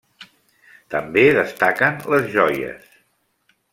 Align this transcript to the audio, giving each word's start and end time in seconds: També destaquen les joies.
També 0.93 1.25
destaquen 1.37 2.01
les 2.15 2.25
joies. 2.37 2.91